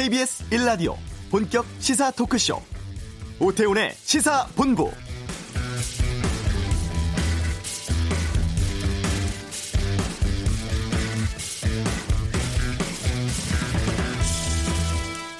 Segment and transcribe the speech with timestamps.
[0.00, 0.96] KBS 1라디오
[1.30, 2.56] 본격 시사 토크쇼
[3.38, 4.90] 오태훈의 시사본부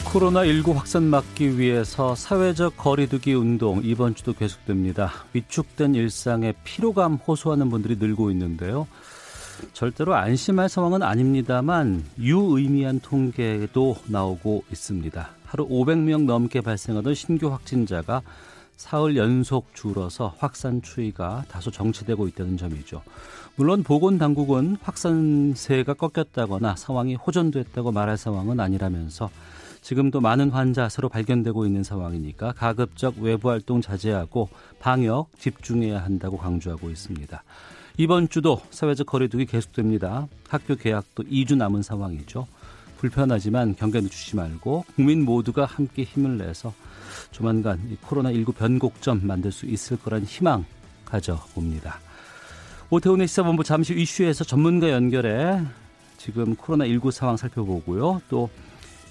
[0.05, 5.11] 코로나19 확산 막기 위해서 사회적 거리두기 운동 이번 주도 계속됩니다.
[5.33, 8.87] 위축된 일상에 피로감 호소하는 분들이 늘고 있는데요.
[9.73, 15.31] 절대로 안심할 상황은 아닙니다만 유의미한 통계도 나오고 있습니다.
[15.47, 18.23] 하루 500명 넘게 발생하던 신규 확진자가
[18.77, 23.03] 사흘 연속 줄어서 확산 추이가 다소 정체되고 있다는 점이죠.
[23.57, 29.29] 물론 보건 당국은 확산세가 꺾였다거나 상황이 호전됐다고 말할 상황은 아니라면서
[29.83, 34.49] 지금도 많은 환자 새로 발견되고 있는 상황이니까 가급적 외부 활동 자제하고
[34.79, 37.43] 방역 집중해야 한다고 강조하고 있습니다.
[38.01, 40.27] 이번 주도 사회적 거리두기 계속됩니다.
[40.49, 42.47] 학교 개학도 2주 남은 상황이죠.
[42.97, 46.73] 불편하지만 경계 늦추지 말고 국민 모두가 함께 힘을 내서
[47.31, 50.65] 조만간 코로나19 변곡점 만들 수 있을 거란 희망
[51.05, 52.01] 가져봅니다.
[52.89, 55.61] 오태훈의 시사본부 잠시 이슈에서 전문가 연결해
[56.17, 58.23] 지금 코로나19 상황 살펴보고요.
[58.31, 58.49] 또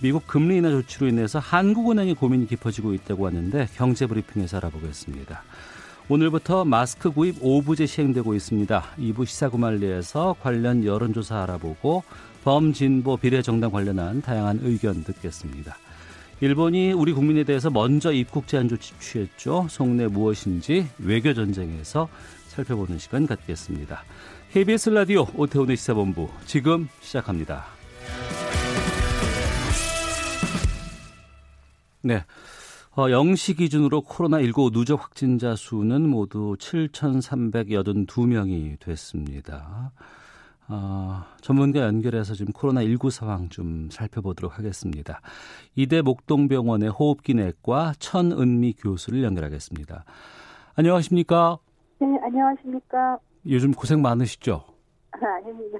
[0.01, 5.43] 미국 금리 인하 조치로 인해서 한국은행의 고민이 깊어지고 있다고 하는데 경제 브리핑에서 알아보겠습니다.
[6.11, 8.83] 오늘부터 마스크 구입 오부제 시행되고 있습니다.
[8.97, 12.03] 2부 시사구말리에서 관련 여론조사 알아보고
[12.43, 15.77] 범진보 비례정당 관련한 다양한 의견 듣겠습니다.
[16.41, 19.67] 일본이 우리 국민에 대해서 먼저 입국 제한 조치 취했죠.
[19.69, 22.09] 속내 무엇인지 외교 전쟁에서
[22.47, 24.03] 살펴보는 시간 갖겠습니다.
[24.51, 27.65] KBS 라디오 오태훈의 시사본부 지금 시작합니다.
[32.01, 32.23] 네.
[32.95, 39.91] 어, 0시 기준으로 코로나19 누적 확진자 수는 모두 7,382명이 됐습니다.
[40.67, 45.21] 어, 전문가 연결해서 지금 코로나19 상황 좀 살펴보도록 하겠습니다.
[45.75, 50.03] 이대 목동병원의 호흡기내과 천은미 교수를 연결하겠습니다.
[50.75, 51.59] 안녕하십니까?
[51.99, 53.19] 네, 안녕하십니까?
[53.47, 54.63] 요즘 고생 많으시죠?
[55.25, 55.79] 아닙니다.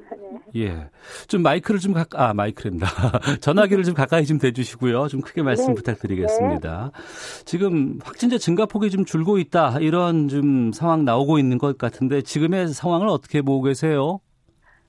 [0.53, 0.63] 네.
[0.63, 0.89] 예.
[1.27, 2.88] 좀 마이크를 좀 가까, 아, 마이크입니다.
[3.41, 5.07] 전화기를 좀 가까이 좀 대주시고요.
[5.07, 5.73] 좀 크게 말씀 네.
[5.75, 6.91] 부탁드리겠습니다.
[6.94, 7.45] 네.
[7.45, 9.79] 지금 확진자 증가 폭이 좀 줄고 있다.
[9.79, 14.19] 이런 좀 상황 나오고 있는 것 같은데 지금의 상황을 어떻게 보고 계세요?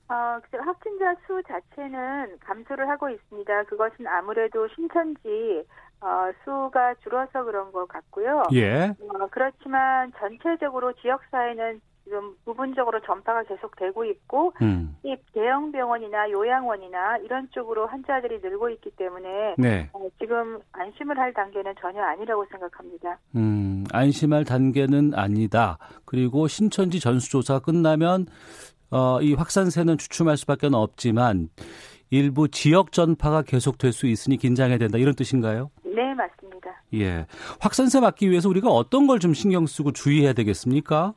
[0.09, 3.63] 어, 확진자 수 자체는 감소를 하고 있습니다.
[3.63, 5.63] 그것은 아무래도 신천지
[6.01, 8.43] 어, 수가 줄어서 그런 것 같고요.
[8.53, 8.93] 예.
[8.99, 14.95] 어, 그렇지만 전체적으로 지역 사회는 지금 부분적으로 전파가 계속되고 있고 음.
[15.03, 19.89] 이 대형 병원이나 요양원이나 이런 쪽으로 환자들이 늘고 있기 때문에 네.
[19.93, 23.19] 어, 지금 안심을 할 단계는 전혀 아니라고 생각합니다.
[23.35, 25.77] 음, 안심할 단계는 아니다.
[26.05, 28.25] 그리고 신천지 전수조사 끝나면
[28.89, 31.49] 어, 이 확산세는 주춤할 수밖에 없지만
[32.09, 35.71] 일부 지역 전파가 계속될 수 있으니 긴장해야 된다 이런 뜻인가요?
[35.85, 36.83] 네 맞습니다.
[36.93, 37.25] 예,
[37.61, 41.13] 확산세 막기 위해서 우리가 어떤 걸 좀 신경 쓰고 주의해야 되겠습니까?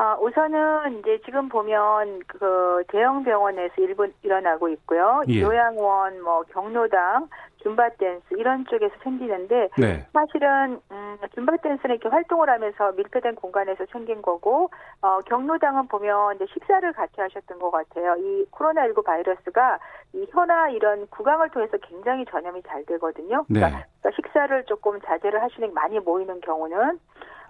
[0.00, 5.20] 아, 우선은 이제 지금 보면 그 대형 병원에서 일부 일어나고 있고요.
[5.28, 5.42] 예.
[5.42, 7.28] 요양원, 뭐 경로당,
[7.58, 10.06] 줌바 댄스 이런 쪽에서 생기는데 네.
[10.14, 14.70] 사실은 음, 줌바 댄스는 이렇게 활동을 하면서 밀폐된 공간에서 생긴 거고
[15.02, 18.16] 어, 경로당은 보면 이제 식사를 같이 하셨던 것 같아요.
[18.16, 19.80] 이 코로나19 바이러스가
[20.14, 23.44] 이 혀나 이런 구강을 통해서 굉장히 전염이 잘 되거든요.
[23.50, 23.60] 네.
[23.60, 26.98] 그러니까, 그러니까 식사를 조금 자제를 하시는 많이 모이는 경우는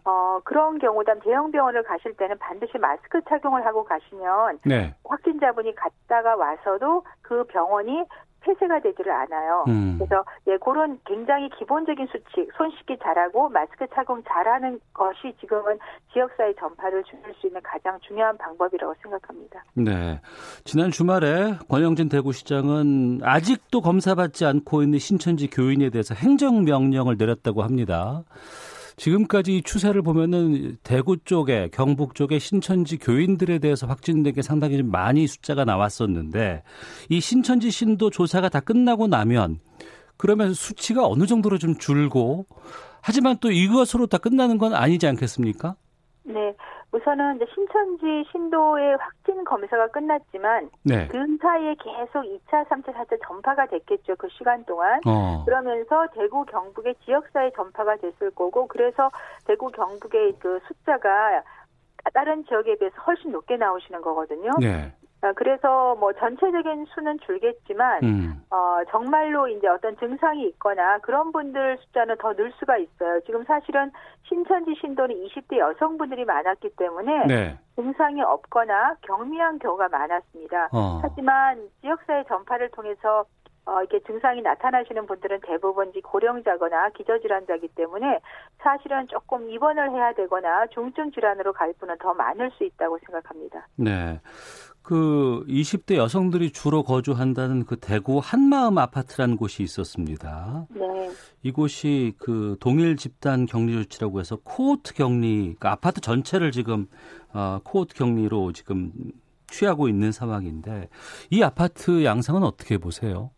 [0.04, 4.94] 어, 그런 경우다 대형 병원을 가실 때는 반드시 마스크 착용을 하고 가시면 네.
[5.04, 8.04] 확진자분이 갔다가 와서도 그 병원이
[8.40, 9.64] 폐쇄가 되지를 않아요.
[9.68, 9.96] 음.
[9.98, 15.78] 그래서 예, 그런 굉장히 기본적인 수칙, 손 씻기 잘하고 마스크 착용 잘하는 것이 지금은
[16.12, 19.64] 지역사회 전파를 줄일 수 있는 가장 중요한 방법이라고 생각합니다.
[19.74, 20.20] 네.
[20.64, 28.22] 지난 주말에 권영진 대구시장은 아직도 검사받지 않고 있는 신천지 교인에 대해서 행정명령을 내렸다고 합니다.
[29.00, 34.90] 지금까지 이 추세를 보면은 대구 쪽에 경북 쪽에 신천지 교인들에 대해서 확진된 게 상당히 좀
[34.90, 36.62] 많이 숫자가 나왔었는데
[37.08, 39.60] 이 신천지 신도 조사가 다 끝나고 나면
[40.18, 42.44] 그러면 수치가 어느 정도로 좀 줄고
[43.00, 45.76] 하지만 또 이것으로 다 끝나는 건 아니지 않겠습니까?
[46.24, 46.54] 네.
[46.92, 51.06] 우선은 이제 신천지 신도의 확진 검사가 끝났지만 네.
[51.08, 54.16] 그 사이에 계속 2차, 3차, 4차 전파가 됐겠죠.
[54.16, 55.00] 그 시간 동안.
[55.06, 55.44] 어.
[55.44, 59.10] 그러면서 대구 경북의 지역사회 전파가 됐을 거고 그래서
[59.46, 61.42] 대구 경북의 그 숫자가
[62.12, 64.50] 다른 지역에 비해서 훨씬 높게 나오시는 거거든요.
[64.58, 64.92] 네.
[65.22, 68.42] 어, 그래서 뭐 전체적인 수는 줄겠지만 음.
[68.50, 73.20] 어 정말로 이제 어떤 증상이 있거나 그런 분들 숫자는 더 늘 수가 있어요.
[73.26, 73.90] 지금 사실은
[74.28, 77.58] 신천지 신도는 20대 여성분들이 많았기 때문에 네.
[77.76, 80.68] 증상이 없거나 경미한 경우가 많았습니다.
[80.72, 81.00] 어.
[81.02, 83.26] 하지만 지역사회 전파를 통해서
[83.66, 88.20] 어, 이렇게 증상이 나타나시는 분들은 대부분 고령자거나 기저질환자이기 때문에
[88.58, 93.66] 사실은 조금 입원을 해야 되거나 중증 질환으로 갈 분은 더 많을 수 있다고 생각합니다.
[93.76, 94.18] 네.
[94.82, 100.66] 그 20대 여성들이 주로 거주한다는 그 대구 한마음 아파트라는 곳이 있었습니다.
[100.70, 101.10] 네.
[101.42, 106.86] 이곳이 그 동일 집단 격리 조치라고 해서 코호트 격리, 그 아파트 전체를 지금
[107.32, 108.92] 어, 코호트 격리로 지금
[109.46, 110.88] 취하고 있는 상황인데
[111.30, 113.30] 이 아파트 양상은 어떻게 보세요?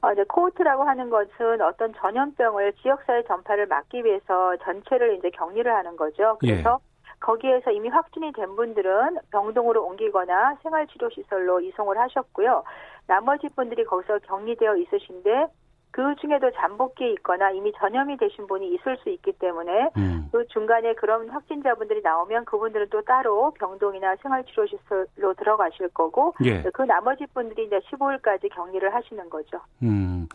[0.00, 5.96] 어, 이제 코호트라고 하는 것은 어떤 전염병을 지역사회 전파를 막기 위해서 전체를 이제 격리를 하는
[5.96, 6.36] 거죠.
[6.38, 6.87] 그래서 예.
[7.20, 12.64] 거기에서 이미 확진이 된 분들은 병동으로 옮기거나 생활치료시설로 이송을 하셨고요.
[13.06, 15.46] 나머지 분들이 거기서 격리되어 있으신데
[15.90, 20.28] 그 중에도 잠복기에 있거나 이미 전염이 되신 분이 있을 수 있기 때문에 음.
[20.30, 26.62] 그 중간에 그런 확진자분들이 나오면 그분들은 또 따로 병동이나 생활치료시설로 들어가실 거고 예.
[26.74, 29.60] 그 나머지 분들이 이제 15일까지 격리를 하시는 거죠.
[29.82, 30.28] 음.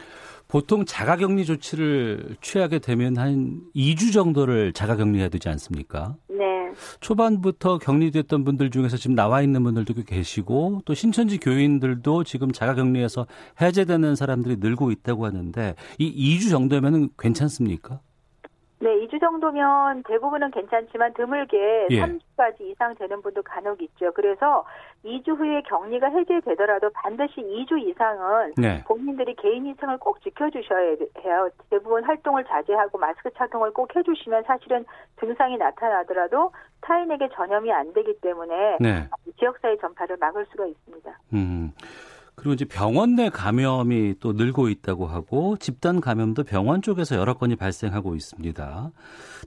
[0.48, 6.16] 보통 자가격리 조치를 취하게 되면 한 2주 정도를 자가격리해야 되지 않습니까?
[6.28, 6.44] 네.
[7.00, 13.28] 초반부터 격리됐던 분들 중에서 지금 나와 있는 분들도 계시고 또 신천지 교인들도 지금 자가격리에서
[13.62, 18.00] 해제되는 사람들이 늘고 있다고 하는 데 이 2주 정도면 괜찮습니까?
[18.80, 22.02] 네, 2주 정도면 대부분은 괜찮지만 드물게 예.
[22.02, 24.12] 3주까지 이상 되는 분도 간혹 있죠.
[24.14, 24.66] 그래서
[25.06, 28.84] 2주 후에 격리가 해제되더라도 반드시 2주 이상은 네.
[28.86, 31.50] 본인들이 개인 위생을 꼭 지켜주셔야 해요.
[31.70, 34.84] 대부분 활동을 자제하고 마스크 착용을 꼭 해주시면 사실은
[35.20, 36.52] 증상이 나타나더라도
[36.82, 39.08] 타인에게 전염이 안 되기 때문에 네.
[39.40, 41.20] 지역사회 전파를 막을 수가 있습니다.
[41.34, 41.72] 음.
[42.36, 47.56] 그리고 이제 병원 내 감염이 또 늘고 있다고 하고 집단 감염도 병원 쪽에서 여러 건이
[47.56, 48.92] 발생하고 있습니다.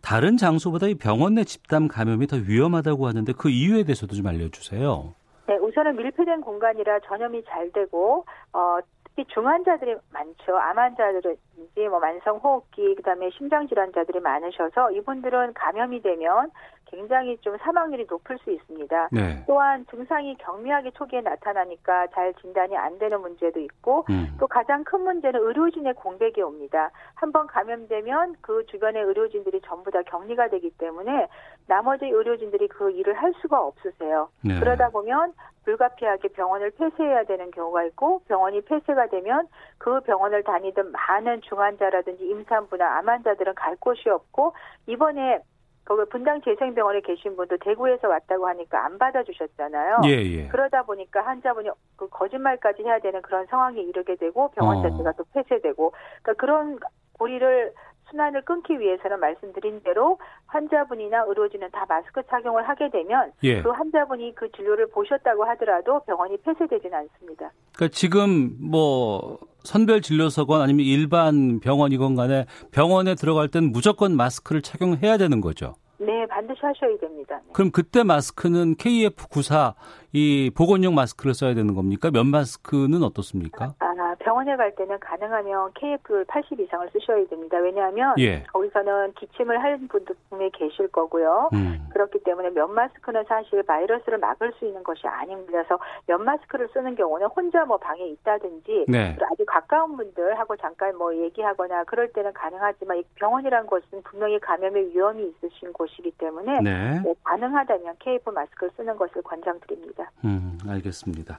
[0.02, 5.14] 다른 장소보다 이 병원 내 집단 감염이 더 위험하다고 하는데 그 이유에 대해서도 좀 알려주세요.
[5.48, 8.78] 네, 우선은 밀폐된 공간이라 전염이 잘 되고 어,
[9.16, 10.58] 특히 중환자들이 많죠.
[10.58, 16.50] 암 환자들인지 뭐 만성 호흡기 그다음에 심장 질환자들이 많으셔서 이분들은 감염이 되면
[16.84, 19.08] 굉장히 좀 사망률이 높을 수 있습니다.
[19.10, 19.42] 네.
[19.46, 24.36] 또한 증상이 경미하게 초기에 나타나니까 잘 진단이 안 되는 문제도 있고 음.
[24.38, 26.90] 또 가장 큰 문제는 의료진의 공백이 옵니다.
[27.14, 31.26] 한번 감염되면 그 주변의 의료진들이 전부 다 격리가 되기 때문에
[31.66, 34.28] 나머지 의료진들이 그 일을 할 수가 없으세요.
[34.42, 34.58] 네.
[34.60, 35.32] 그러다 보면
[35.64, 39.48] 불가피하게 병원을 폐쇄해야 되는 경우가 있고 병원이 폐쇄가 되면
[39.78, 44.54] 그 병원을 다니던 많은 중환자라든지 임산부나 암 환자들은 갈 곳이 없고
[44.86, 45.40] 이번에
[45.84, 50.00] 거기 분당 재생병원에 계신 분도 대구에서 왔다고 하니까 안 받아주셨잖아요.
[50.06, 50.48] 예, 예.
[50.48, 54.82] 그러다 보니까 환자분이 그 거짓말까지 해야 되는 그런 상황에 이르게 되고 병원 어.
[54.82, 55.92] 자체가 또 폐쇄되고
[56.22, 56.78] 그러니까 그런
[57.12, 57.72] 고리를
[58.10, 63.62] 순환을 끊기 위해서는 말씀드린 대로 환자분이나 의료진은 다 마스크 착용을 하게 되면 예.
[63.62, 67.50] 그 환자분이 그 진료를 보셨다고 하더라도 병원이 폐쇄되지는 않습니다.
[67.74, 75.16] 그러니까 지금 뭐 선별 진료소건 아니면 일반 병원이건 간에 병원에 들어갈 땐 무조건 마스크를 착용해야
[75.16, 75.74] 되는 거죠.
[75.98, 77.40] 네, 반드시 하셔야 됩니다.
[77.44, 77.52] 네.
[77.52, 79.74] 그럼 그때 마스크는 KF94
[80.16, 82.10] 이 보건용 마스크를 써야 되는 겁니까?
[82.10, 83.74] 면 마스크는 어떻습니까?
[83.78, 87.58] 아, 병원에 갈 때는 가능하면 KF 80 이상을 쓰셔야 됩니다.
[87.58, 88.42] 왜냐하면 예.
[88.44, 91.50] 거기서는 기침을 하는 분도 분명히 계실 거고요.
[91.52, 91.86] 음.
[91.92, 95.52] 그렇기 때문에 면 마스크는 사실 바이러스를 막을 수 있는 것이 아닙니다.
[95.52, 99.16] 그래서 면 마스크를 쓰는 경우는 혼자 뭐 방에 있다든지 네.
[99.30, 105.72] 아주 가까운 분들하고 잠깐 뭐 얘기하거나 그럴 때는 가능하지만 병원이란 곳은 분명히 감염의 위험이 있으신
[105.72, 107.00] 곳이기 때문에 네.
[107.00, 110.05] 네, 가능하다면 KF 마스크를 쓰는 것을 권장드립니다.
[110.24, 111.38] 음, 알겠습니다.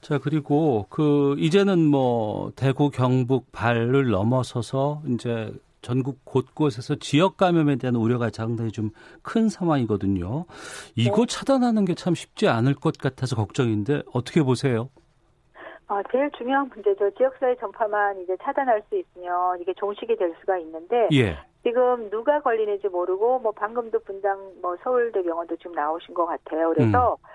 [0.00, 7.94] 자, 그리고 그 이제는 뭐 대구, 경북, 발을 넘어서서 이제 전국 곳곳에서 지역 감염에 대한
[7.96, 8.90] 우려가 상당히 좀
[9.22, 10.44] 큰 상황이거든요.
[10.96, 11.26] 이거 네.
[11.26, 14.88] 차단하는 게 참 쉽지 않을 것 같아서 걱정인데 어떻게 보세요?
[15.88, 17.10] 아, 제일 중요한 문제죠.
[17.16, 21.38] 지역사회 전파만 이제 차단할 수 있으면 이게 종식이 될 수가 있는데 예.
[21.62, 26.72] 지금 누가 걸리는지 모르고 뭐 방금도 분당 뭐 서울대병원도 지금 나오신 것 같아요.
[26.74, 27.26] 그래서 음.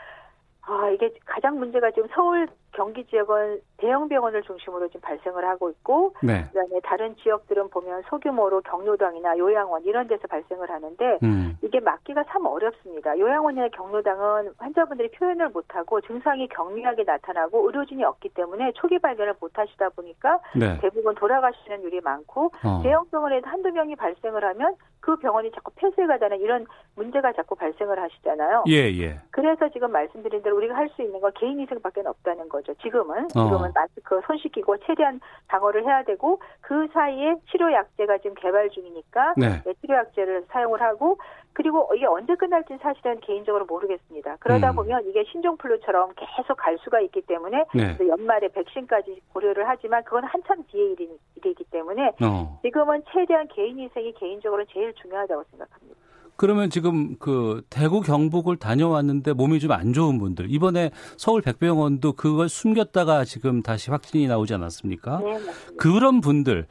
[0.63, 6.13] 아, 이게 가장 문제가 지금 서울 경기 지역은 대형 병원을 중심으로 지금 발생을 하고 있고
[6.21, 6.45] 네.
[6.47, 11.57] 그다음에 다른 지역들은 보면 소규모로 경로당이나 요양원 이런 데서 발생을 하는데 음.
[11.61, 13.17] 이게 막기가 참 어렵습니다.
[13.17, 20.39] 요양원이나 경로당은 환자분들이 표현을 못하고 증상이 경미하게 나타나고 의료진이 없기 때문에 초기 발견을 못하시다 보니까
[20.55, 20.77] 네.
[20.81, 22.81] 대부분 돌아가시는 일이 많고 어.
[22.83, 27.99] 대형 병원에도 한두 명이 발생을 하면 그 병원이 자꾸 폐쇄가 되는 이런 문제가 자꾸 발생을
[27.99, 28.65] 하시잖아요.
[28.67, 29.19] 예, 예.
[29.31, 32.60] 그래서 지금 말씀드린 대로 우리가 할 수 있는 건 개인 위생밖에 없다는 거죠.
[32.81, 33.27] 지금은 어.
[33.27, 33.71] 지금은 어.
[33.73, 39.61] 마스크 손 씻기고 최대한 방어를 해야 되고 그 사이에 치료 약제가 지금 개발 중이니까 네.
[39.65, 41.17] 네, 치료 약제를 사용을 하고
[41.53, 44.37] 그리고 이게 언제 끝날지 사실은 개인적으로 모르겠습니다.
[44.39, 44.75] 그러다 음.
[44.77, 47.97] 보면 이게 신종플루처럼 계속 갈 수가 있기 때문에 네.
[48.07, 52.59] 연말에 백신까지 고려를 하지만 그건 한참 뒤의 일이, 일이기 때문에 어.
[52.61, 56.10] 지금은 최대한 개인 위생이 개인적으로 제일 중요하다고 생각합니다.
[56.41, 62.49] 그러면 지금 그 대구 경북을 다녀왔는데 몸이 좀 안 좋은 분들 이번에 서울 백병원도 그걸
[62.49, 65.19] 숨겼다가 지금 다시 확진이 나오지 않았습니까?
[65.19, 65.39] 네.
[65.77, 66.65] 그런 분들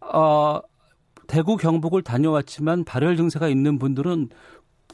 [0.00, 0.60] 어
[1.26, 4.28] 대구 경북을 다녀왔지만 발열 증세가 있는 분들은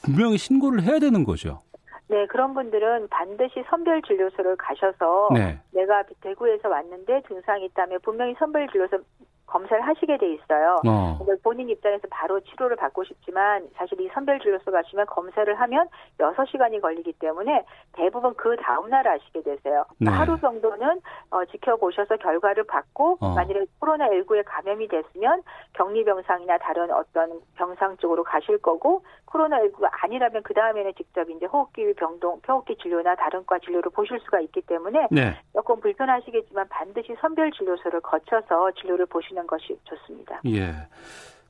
[0.02, 1.60] 분명히 신고를 해야 되는 거죠.
[2.08, 5.60] 네, 그런 분들은 반드시 선별 진료소를 가셔서 네.
[5.72, 8.96] 내가 대구에서 왔는데 증상이 있다면 분명히 선별 진료소
[9.52, 10.80] 검사를 하시게 돼 있어요.
[10.86, 11.18] 어.
[11.42, 17.12] 본인 입장에서 바로 치료를 받고 싶지만 사실 이 선별 진료소 가시면 검사를 하면 6시간이 걸리기
[17.14, 19.84] 때문에 대부분 그 다음 날 아시게 되세요.
[19.98, 20.10] 네.
[20.10, 23.34] 하루 정도는 어, 지켜보셔서 결과를 받고 어.
[23.34, 25.42] 만일에 코로나19에 감염이 됐으면
[25.74, 31.92] 격리 병상이나 다른 어떤 병상 쪽으로 가실 거고 코로나19가 아니라면 그 다음에는 직접 이제 호흡기
[31.94, 35.36] 병동, 호흡기 진료나 다른 과 진료를 보실 수가 있기 때문에 네.
[35.52, 40.40] 조금 불편하시겠지만 반드시 선별 진료소를 거쳐서 진료를 보시는 것이 좋습니다.
[40.46, 40.74] 예.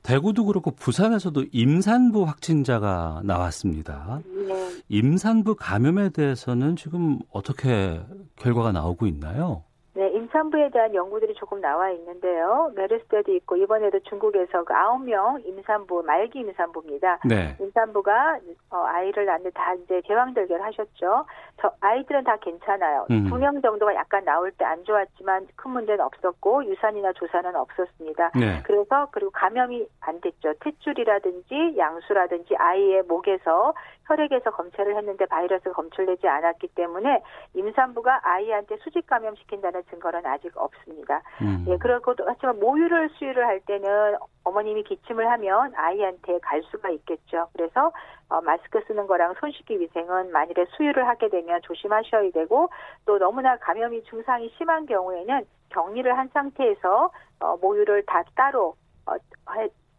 [0.03, 4.19] 대구도 그렇고 부산에서도 임산부 확진자가 나왔습니다.
[4.25, 4.69] 네.
[4.89, 8.01] 임산부 감염에 대해서는 지금 어떻게
[8.35, 9.63] 결과가 나오고 있나요?
[9.95, 12.71] 네, 임산부에 대한 연구들이 조금 나와 있는데요.
[12.75, 17.19] 메르스 때도 있고 이번에도 중국에서 그 9명 임산부 말기 임산부입니다.
[17.25, 17.55] 네.
[17.59, 18.39] 임산부가
[18.71, 21.25] 어, 아이를 낳는데 다 이제 제왕절개를 하셨죠.
[21.61, 23.05] 저 아이들은 다 괜찮아요.
[23.11, 23.29] 음.
[23.29, 28.31] 두명 정도가 약간 나올 때 안 좋았지만 큰 문제는 없었고 유산이나 조산은 없었습니다.
[28.35, 28.61] 네.
[28.65, 30.53] 그래서 그리고 감염이 안 됐죠.
[30.53, 33.73] 탯줄이라든지 양수라든지 아이의 목에서
[34.07, 37.21] 혈액에서 검체를 했는데 바이러스가 검출되지 않았기 때문에
[37.53, 41.21] 임산부가 아이한테 수직 감염시킨다는 증거 는 아직 없습니다.
[41.41, 41.65] 음.
[41.67, 47.47] 예, 그렇고 하지만 모유를 수유를 할 때는 어머님이 기침을 하면 아이한테 갈 수가 있겠죠.
[47.53, 47.91] 그래서
[48.29, 52.69] 어, 마스크 쓰는 거랑 손 씻기 위생은 만일에 수유를 하게 되면 조심하셔야 되고
[53.05, 59.13] 또 너무나 감염이 증상이 심한 경우에는 격리를 한 상태에서 어, 모유를 다 따로 어,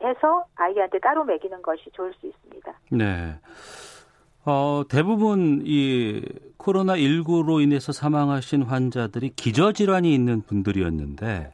[0.02, 2.72] 해서 아이한테 따로 먹이는 것이 좋을 수 있습니다.
[2.90, 3.34] 네.
[4.46, 6.22] 어, 대부분 이
[6.58, 11.52] 코로나19로 인해서 사망하신 환자들이 기저질환이 있는 분들이었는데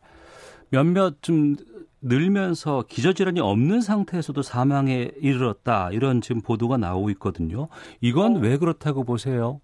[0.70, 1.54] 몇몇 좀
[2.02, 7.68] 늘면서 기저질환이 없는 상태에서도 사망에 이르렀다 이런 지금 보도가 나오고 있거든요.
[8.00, 9.60] 이건 왜 그렇다고 보세요?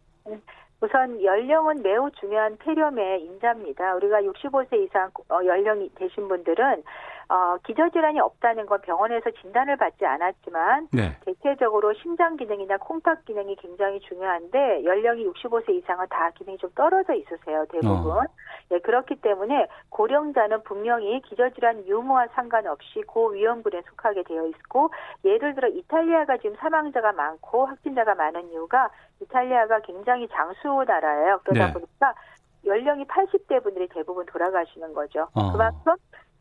[0.80, 3.94] 우선 연령은 매우 중요한 폐렴의 인자입니다.
[3.96, 6.82] 우리가 65세 이상 어, 연령이 되신 분들은
[7.28, 11.16] 어, 기저질환이 없다는 건 병원에서 진단을 받지 않았지만 네.
[11.24, 17.66] 대체적으로 심장 기능이나 콩팥 기능이 굉장히 중요한데 연령이 65세 이상은 다 기능이 좀 떨어져 있으세요
[17.70, 18.18] 대부분.
[18.18, 18.22] 어.
[18.68, 24.90] 네, 그렇기 때문에 고령자는 분명히 기저질환 유무와 상관없이 고위험군에 속하게 되어 있고
[25.24, 28.88] 예를 들어 이탈리아가 지금 사망자가 많고 확진자가 많은 이유가
[29.20, 31.40] 이탈리아가 굉장히 장수 나라예요.
[31.44, 31.72] 그러다 네.
[31.72, 32.14] 보니까
[32.64, 35.28] 연령이 80대 분들이 대부분 돌아가시는 거죠.
[35.34, 35.52] 어.
[35.52, 35.94] 그만큼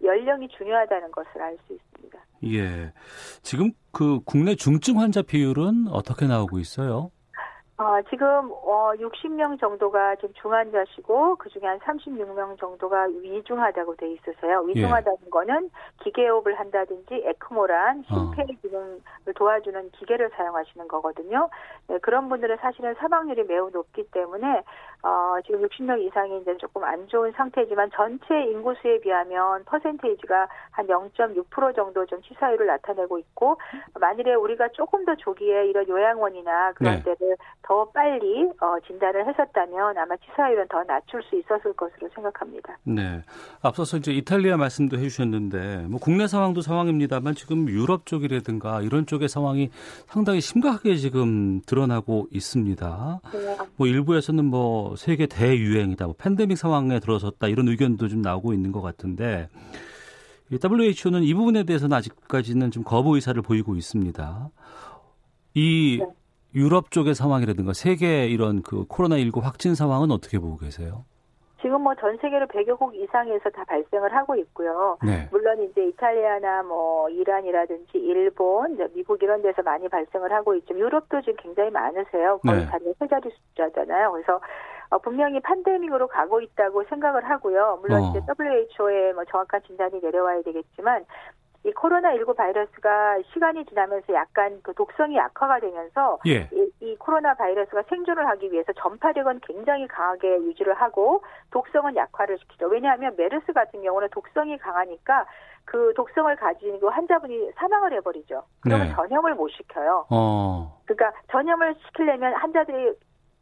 [0.06, 2.20] 연령이 중요하다는 것을 알 수 있습니다.
[2.46, 2.94] 예.
[3.42, 7.12] 지금 그 국내 중증 환자 비율은 어떻게 나오고 있어요?
[7.78, 14.62] 어, 지금 어, 60명 정도가 지금 중환자시고 그중에 한 36명 정도가 위중하다고 돼 있으세요.
[14.62, 15.30] 위중하다는 예.
[15.30, 15.70] 거는
[16.02, 18.46] 기계호흡을 한다든지 에크모란 심폐 어.
[18.62, 19.02] 기능을
[19.36, 21.50] 도와주는 기계를 사용하시는 거거든요.
[21.90, 24.64] 네, 그런 분들은 사실은 사망률이 매우 높기 때문에
[25.06, 31.76] 어, 지금 60명 이상이 이제 조금 안 좋은 상태지만 전체 인구수에 비하면 퍼센테이지가 한 0.6%
[31.76, 33.56] 정도 좀 치사율을 나타내고 있고
[34.00, 37.04] 만일에 우리가 조금 더 조기에 이런 요양원이나 그런 네.
[37.04, 42.76] 데를 더 빨리 어, 진단을 했었다면 아마 치사율은 더 낮출 수 있었을 것으로 생각합니다.
[42.84, 43.22] 네.
[43.62, 49.70] 앞서서 이제 이탈리아 말씀도 해주셨는데 뭐 국내 상황도 상황입니다만 지금 유럽 쪽이라든가 이런 쪽의 상황이
[50.08, 53.22] 상당히 심각하게 지금 드러나고 있습니다.
[53.34, 53.58] 네.
[53.76, 58.82] 뭐 일부에서는 뭐 세계 대유행이다, 뭐 팬데믹 상황에 들어섰다 이런 의견도 좀 나오고 있는 것
[58.82, 59.48] 같은데
[60.52, 64.50] WHO는 이 부분에 대해서는 아직까지는 좀 거부 의사를 보이고 있습니다.
[65.56, 66.08] 이 네.
[66.54, 71.06] 유럽 쪽의 상황이라든가 세계 이런 그 코로나19 확진 상황은 어떻게 보고 계세요?
[71.62, 74.98] 지금 뭐 전 세계로 100여 곡 이상에서 다 발생을 하고 있고요.
[75.04, 75.28] 네.
[75.32, 80.78] 물론 이제 이탈리아나 뭐 이란이라든지 일본, 미국 이런 데서 많이 발생을 하고 있죠.
[80.78, 82.40] 유럽도 지금 굉장히 많으세요.
[82.46, 82.66] 거의 네.
[82.68, 84.12] 다들 세 자리 숫자잖아요.
[84.12, 84.40] 그래서
[84.90, 87.80] 어, 분명히 팬데믹으로 가고 있다고 생각을 하고요.
[87.82, 88.10] 물론 어.
[88.10, 91.06] 이제 WHO의 뭐 정확한 진단이 내려와야 되겠지만
[91.66, 96.48] 이 코로나19 바이러스가 시간이 지나면서 약간 그 독성이 약화가 되면서 예.
[96.54, 102.68] 이, 이, 코로나 바이러스가 생존을 하기 위해서 전파력은 굉장히 강하게 유지를 하고 독성은 약화를 시키죠.
[102.68, 105.26] 왜냐하면 메르스 같은 경우는 독성이 강하니까
[105.66, 108.44] 그 독성을 가지고 환자분이 사망을 해버리죠.
[108.62, 108.94] 그러면 네.
[108.94, 110.06] 전염을 못 시켜요.
[110.12, 110.80] 어.
[110.86, 112.94] 그러니까 전염을 시키려면 환자들이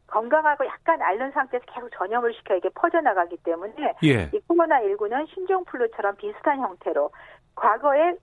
[0.07, 4.29] 건강하고 약간 앓는 상태에서 계속 전염을 시켜 이게 퍼져나가기 때문에 예.
[4.33, 7.11] 이 코로나19는 신종플루처럼 비슷한 형태로
[7.55, 8.15] 과거에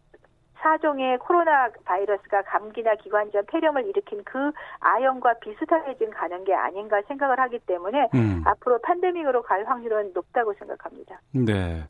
[0.62, 7.40] 사종의 코로나 바이러스가 감기나 기관지염, 폐렴을 일으킨 그 아형과 비슷하게 지금 가는 게 아닌가 생각을
[7.40, 8.42] 하기 때문에 음.
[8.44, 11.20] 앞으로 팬데믹으로 갈 확률은 높다고 생각합니다.
[11.32, 11.84] 네.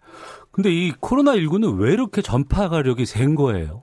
[0.52, 3.82] 근데 이 코로나19는 왜 이렇게 전파가력이 센 거예요?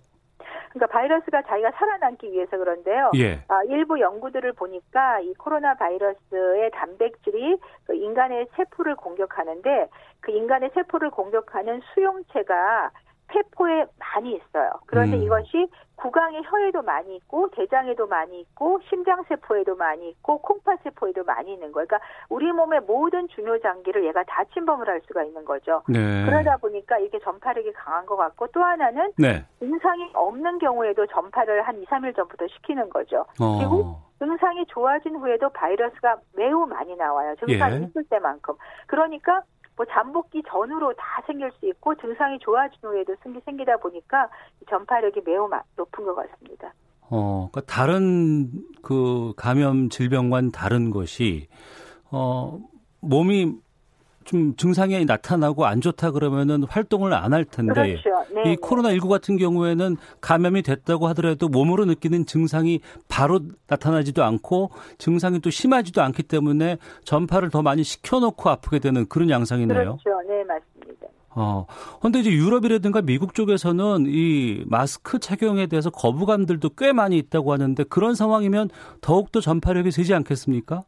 [0.78, 3.12] 그러니까 바이러스가 자기가 살아남기 위해서 그런데요.
[3.16, 3.44] 예.
[3.48, 9.90] 아, 일부 연구들을 보니까 이 코로나 바이러스의 단백질이 그 인간의 세포를 공격하는데
[10.22, 12.92] 그 인간의 세포를 공격하는 수용체가
[13.34, 14.72] 세포에 많이 있어요.
[14.86, 15.24] 그런데 음.
[15.24, 15.68] 이것이
[15.98, 21.72] 구강의 혀에도 많이 있고 대장에도 많이 있고 심장 세포에도 많이 있고 콩팥 세포에도 많이 있는
[21.72, 21.88] 거예요.
[21.88, 22.00] 그러니까
[22.30, 25.82] 우리 몸의 모든 중요 장기를 얘가 다 침범을 할 수가 있는 거죠.
[25.90, 26.26] 네.
[26.26, 29.44] 그러다 보니까 이게 전파력이 강한 것 같고 또 하나는 네.
[29.60, 33.26] 증상이 없는 경우에도 전파를 한 2, 3일 전부터 시키는 거죠.
[33.42, 33.58] 어.
[33.58, 37.36] 그리고 증상이 좋아진 후에도 바이러스가 매우 많이 나와요.
[37.40, 37.86] 증상이 예.
[37.86, 38.56] 있을 때만큼.
[38.88, 39.42] 그러니까
[39.78, 44.28] 뭐 잠복기 전후로 다 생길 수 있고 증상이 좋아진 후에도 생기, 생기다 보니까
[44.70, 46.74] 전파력이 매우 높은 것 같습니다.
[47.10, 51.48] 어, 그러니까 다른 그 감염 질병과는 다른 것이
[52.12, 52.60] 어
[53.02, 53.56] 몸이
[54.28, 58.34] 좀 증상이 나타나고 안 좋다 그러면은 활동을 안 할 텐데 그렇죠.
[58.34, 64.72] 네, 이 코로나 19 같은 경우에는 감염이 됐다고 하더라도 몸으로 느끼는 증상이 바로 나타나지도 않고
[64.98, 69.78] 증상이 또 심하지도 않기 때문에 전파를 더 많이 시켜놓고 아프게 되는 그런 양상이네요.
[69.78, 70.22] 그렇죠.
[70.28, 71.08] 네, 맞습니다.
[71.30, 71.66] 어.
[72.02, 78.16] 근데 이제 유럽이라든가 미국 쪽에서는 이 마스크 착용에 대해서 거부감들도 꽤 많이 있다고 하는데 그런
[78.16, 78.70] 상황이면
[79.02, 80.84] 더욱더 전파력이 세지 않겠습니까?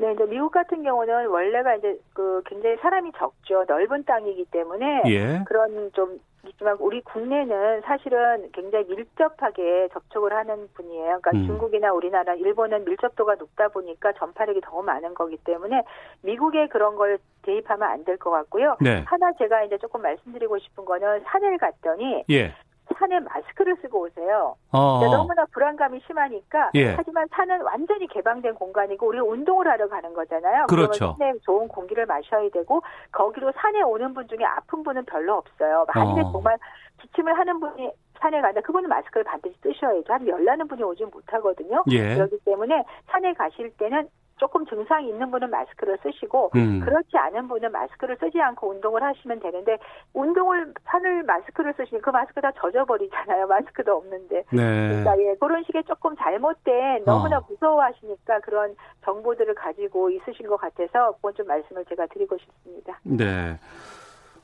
[0.00, 3.64] 네, 이제 미국 같은 경우는 원래가 이제 그 굉장히 사람이 적죠.
[3.68, 5.42] 넓은 땅이기 때문에 예.
[5.46, 11.20] 그런 좀 있지만 우리 국내는 사실은 굉장히 밀접하게 접촉을 하는 분이에요.
[11.20, 11.44] 그러니까 음.
[11.46, 15.82] 중국이나 우리나라, 일본은 밀접도가 높다 보니까 전파력이 더 많은 거기 때문에
[16.22, 18.78] 미국에 그런 걸 대입하면 안 될 것 같고요.
[18.80, 19.04] 네.
[19.06, 22.54] 하나 제가 이제 조금 말씀드리고 싶은 거는 산을 갔더니 예.
[22.98, 24.56] 산에 마스크를 쓰고 오세요.
[24.72, 25.00] 어.
[25.04, 26.94] 너무나 불안감이 심하니까 예.
[26.94, 30.66] 하지만 산은 완전히 개방된 공간이고 우리 운동을 하러 가는 거잖아요.
[30.66, 31.14] 그렇죠.
[31.18, 35.86] 산에 좋은 공기를 마셔야 되고 거기로 산에 오는 분 중에 아픈 분은 별로 없어요.
[35.94, 36.32] 만약에 어.
[36.32, 36.58] 정말
[37.00, 38.60] 기침을 하는 분이 산에 간다.
[38.60, 40.12] 그분은 마스크를 반드시 쓰셔야죠.
[40.12, 41.84] 한 열나는 분이 오지 못하거든요.
[41.90, 42.14] 예.
[42.14, 44.08] 그렇기 때문에 산에 가실 때는
[44.40, 46.80] 조금 증상이 있는 분은 마스크를 쓰시고 음.
[46.80, 49.76] 그렇지 않은 분은 마스크를 쓰지 않고 운동을 하시면 되는데
[50.14, 53.46] 운동을 산을 마스크를 쓰시니 그 마스크 다 젖어버리잖아요.
[53.48, 54.44] 마스크도 없는데.
[54.50, 54.88] 네.
[54.88, 57.44] 그러니까 예, 그런 식의 조금 잘못된 너무나 어.
[57.46, 62.98] 무서워하시니까 그런 정보들을 가지고 있으신 것 같아서 그건 좀 말씀을 제가 드리고 싶습니다.
[63.02, 63.58] 네.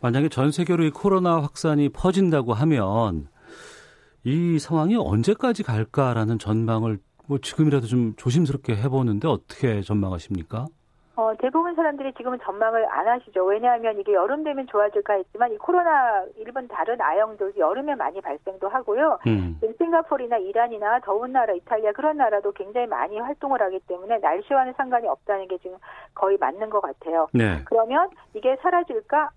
[0.03, 3.29] 만약에 전 세계로 이 코로나 확산이 퍼진다고 하면
[4.27, 10.67] 이 상황이 언제까지 갈까라는 전망을 뭐 지금이라도 좀 조심스럽게 해보는데 어떻게 전망하십니까?
[11.15, 13.45] 어, 대부분 사람들이 지금은 전망을 안 하시죠.
[13.45, 19.21] 왜냐하면 이게 여름 되면 좋아질까 했지만 이 코로나 일본 다른 아형들도 여름에 많이 발생도 하고요.
[19.29, 19.61] 음.
[19.79, 25.47] 싱가포르나 이란이나 더운 나라 이탈리아 그런 나라도 굉장히 많이 활동을 하기 때문에 날씨와는 상관이 없다는
[25.47, 25.77] 게 지금
[26.15, 27.29] 거의 맞는 것 같아요.
[27.33, 27.63] 네.
[27.65, 29.31] 그러면 이게 사라질까?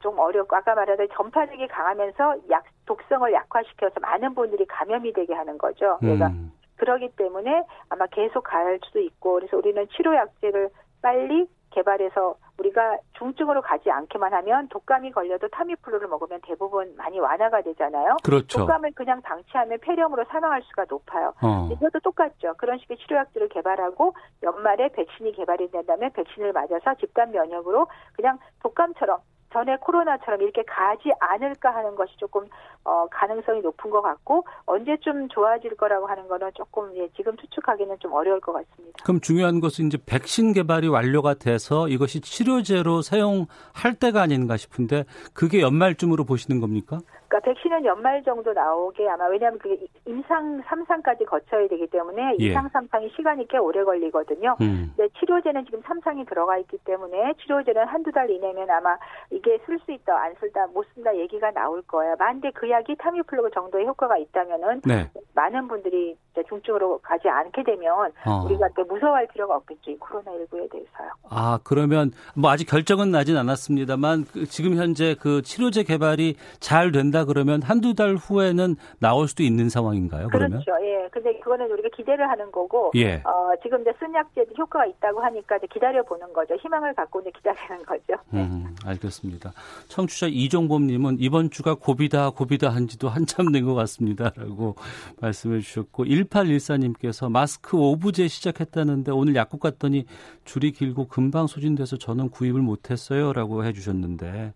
[0.00, 5.98] 좀 어렵고 아까 말하던 전파력이 강하면서 약 독성을 약화시켜서 많은 분들이 감염이 되게 하는 거죠.
[6.00, 6.52] 그러니까 음.
[6.76, 10.70] 그러기 때문에 아마 계속 갈 수도 있고 그래서 우리는 치료 약제를
[11.02, 18.16] 빨리 개발해서 우리가 중증으로 가지 않게만 하면 독감이 걸려도 타미플루를 먹으면 대부분 많이 완화가 되잖아요.
[18.24, 18.60] 그렇죠.
[18.60, 21.34] 독감을 그냥 방치하면 폐렴으로 사망할 수가 높아요.
[21.42, 21.68] 어.
[21.72, 22.54] 이것도 똑같죠.
[22.56, 29.18] 그런 식의 치료약들을 개발하고 연말에 백신이 개발이 된다면 백신을 맞아서 집단 면역으로 그냥 독감처럼
[29.56, 32.44] 전에 코로나처럼 이렇게 가지 않을까 하는 것이 조금
[32.84, 38.12] 어, 가능성이 높은 것 같고 언제쯤 좋아질 거라고 하는 거는 조금 예, 지금 추측하기는 좀
[38.12, 38.98] 어려울 것 같습니다.
[39.02, 45.62] 그럼 중요한 것은 이제 백신 개발이 완료가 돼서 이것이 치료제로 사용할 때가 아닌가 싶은데 그게
[45.62, 46.98] 연말쯤으로 보시는 겁니까?
[47.28, 52.54] 그러니까 백신은 연말 정도 나오게 아마 왜냐하면 그게 임상 3상까지 거쳐야 되기 때문에 예.
[52.54, 54.56] 2상 3상이 시간이 꽤 오래 걸리거든요.
[54.60, 54.92] 음.
[54.96, 58.96] 근데 치료제는 지금 3상이 들어가 있기 때문에 치료제는 한두 달 이내면 아마
[59.30, 62.14] 이게 쓸 수 있다 안 쓸다 못 쓴다 얘기가 나올 거예요.
[62.18, 65.10] 만데 그 약이 타미플루 정도의 효과가 있다면은 네.
[65.34, 66.16] 많은 분들이
[66.48, 68.44] 중증으로 가지 않게 되면 어.
[68.44, 69.90] 우리가 무서워할 필요가 없겠죠.
[69.90, 71.10] 이 코로나19에 대해서요.
[71.30, 77.15] 아 그러면 뭐 아직 결정은 나진 않았습니다만 그 지금 현재 그 치료제 개발이 잘 된다.
[77.16, 80.28] 된다 그러면 한두 달 후에는 나올 수도 있는 상황인가요?
[80.28, 80.60] 그러면?
[80.62, 80.72] 그렇죠.
[80.84, 81.08] 예.
[81.10, 83.22] 근데 그거는 우리가 기대를 하는 거고 예.
[83.24, 86.54] 어, 지금 이제 쓴약제도 효과가 있다고 하니까 이제 기다려 보는 거죠.
[86.56, 88.14] 희망을 갖고 이제 기다리는 거죠.
[88.30, 88.42] 네.
[88.42, 89.52] 음, 알겠습니다.
[89.88, 94.76] 청취자 이종범 님은 이번 주가 고비다 고비다 한지도 한참 된 것 같습니다라고
[95.20, 100.04] 말씀해 주셨고 1814 님께서 마스크 오브제 시작했다는데 오늘 약국 갔더니
[100.44, 104.52] 줄이 길고 금방 소진돼서 저는 구입을 못 했어요라고 해 주셨는데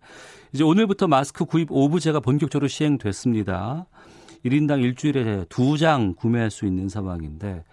[0.53, 3.85] 이제 오늘부터 마스크 구입 오브제가 본격적으로 시행됐습니다.
[4.45, 7.63] 1인당 일주일에 두 장 구매할 수 있는 상황인데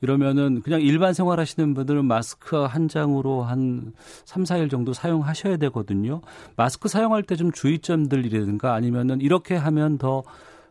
[0.00, 3.92] 이러면은 그냥 일반 생활 하시는 분들은 마스크 한 장으로 한
[4.24, 6.20] 3, 4일 정도 사용하셔야 되거든요.
[6.56, 10.22] 마스크 사용할 때 좀 주의점들이라든가 아니면은 이렇게 하면 더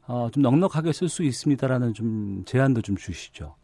[0.06, 3.56] 어, 좀 넉넉하게 쓸 수 있습니다라는 좀 제안도 좀 주시죠.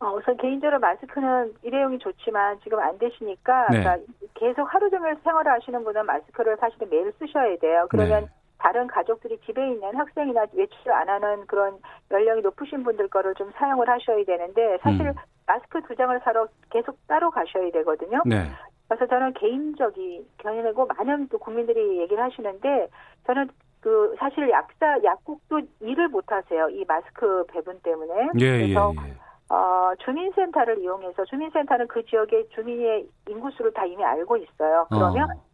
[0.00, 3.80] 어, 우선 개인적으로 마스크는 일회용이 좋지만 지금 안 되시니까 네.
[3.80, 7.86] 그러니까 계속 하루 종일 생활을 하시는 분은 마스크를 사실은 매일 쓰셔야 돼요.
[7.90, 8.28] 그러면 네.
[8.58, 11.78] 다른 가족들이 집에 있는 학생이나 외출 안 하는 그런
[12.10, 15.14] 연령이 높으신 분들 거를 좀 사용을 하셔야 되는데 사실 음.
[15.46, 18.22] 마스크 두 장을 사러 계속 따로 가셔야 되거든요.
[18.24, 18.50] 네.
[18.88, 22.88] 그래서 저는 개인적인 견해고 많은 또 국민들이 얘기를 하시는데
[23.26, 23.48] 저는
[23.80, 26.68] 그 사실 약사 약국도 일을 못 하세요.
[26.70, 28.28] 이 마스크 배분 때문에.
[28.38, 29.29] 예, 그래서 예, 예.
[29.50, 34.86] 어, 주민센터를 이용해서 주민센터는 그 지역의 주민의 인구수를 다 이미 알고 있어요.
[34.88, 35.50] 그러면 어.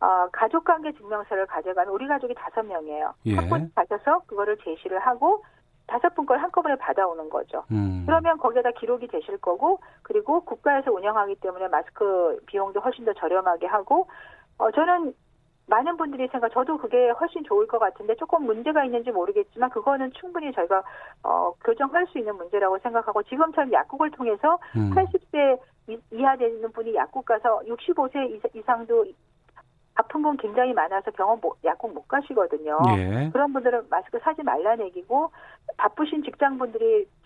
[0.00, 3.14] 어 가족관계 증명서를 가져가면 우리 가족이 다섯 명이에요.
[3.26, 3.34] 예.
[3.34, 5.42] 한분 가셔서 그거를 제시를 하고
[5.88, 7.64] 다섯 분 걸 한꺼번에 받아오는 거죠.
[7.72, 8.04] 음.
[8.06, 14.08] 그러면 거기에다 기록이 되실 거고 그리고 국가에서 운영하기 때문에 마스크 비용도 훨씬 더 저렴하게 하고
[14.58, 15.14] 어 저는
[15.68, 20.52] 많은 분들이 생각, 저도 그게 훨씬 좋을 것 같은데 조금 문제가 있는지 모르겠지만 그거는 충분히
[20.52, 20.82] 저희가
[21.22, 24.90] 어, 교정할 수 있는 문제라고 생각하고 지금처럼 약국을 통해서 음.
[24.94, 25.58] 80세
[26.12, 29.06] 이하 되는 분이 약국 가서 65세 이상도
[29.94, 32.78] 아픈 분 굉장히 많아서 병원 못, 약국 못 가시거든요.
[32.96, 33.30] 예.
[33.32, 35.30] 그런 분들은 마스크 사지 말라는 얘기고
[35.76, 37.17] 바쁘신 직장 분들이 어, 음,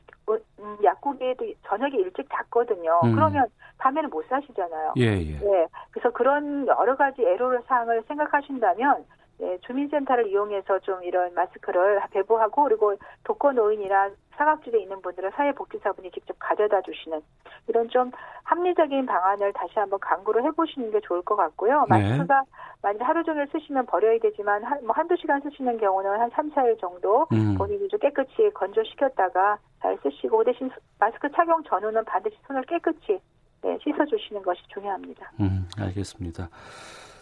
[0.82, 3.00] 약국에도 저녁에 일찍 닫거든요.
[3.04, 3.14] 음.
[3.14, 3.46] 그러면
[3.78, 4.94] 밤에는 못 사시잖아요.
[4.98, 5.38] 예, 예.
[5.38, 9.04] 네, 그래서 그런 여러 가지 애로 사항을 생각하신다면
[9.38, 16.36] 네, 주민센터를 이용해서 좀 이런 마스크를 배부하고 그리고 독거 노인이나 사각지대에 있는 분들은 사회복지사분이 직접
[16.38, 17.20] 가져다 주시는
[17.68, 18.10] 이런 좀
[18.44, 21.86] 합리적인 방안을 다시 한번 강구를 해보시는 게 좋을 것 같고요.
[21.90, 22.00] 네.
[22.00, 22.44] 마스크가
[22.82, 26.80] 만약 하루 종일 쓰시면 버려야 되지만 한, 뭐 한두 시간 쓰시는 경우는 한 3, 4일
[26.80, 27.54] 정도 음.
[27.56, 33.20] 본인이 좀 깨끗이 건조시켰다가 잘 쓰시고 그 대신 마스크 착용 전후는 반드시 손을 깨끗이
[33.62, 35.30] 네, 씻어주시는 것이 중요합니다.
[35.40, 36.48] 음, 알겠습니다.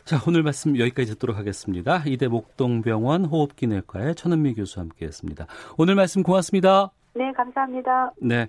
[0.05, 2.03] 자, 오늘 말씀 여기까지 듣도록 하겠습니다.
[2.07, 5.47] 이대 목동병원 호흡기내과의 천은미 교수와 함께했습니다.
[5.77, 6.91] 오늘 말씀 고맙습니다.
[7.15, 8.13] 네, 감사합니다.
[8.23, 8.49] 네.